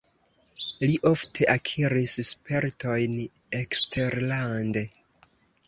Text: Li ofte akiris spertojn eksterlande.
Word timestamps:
Li 0.85 0.95
ofte 1.09 1.47
akiris 1.57 2.17
spertojn 2.31 3.15
eksterlande. 3.61 4.87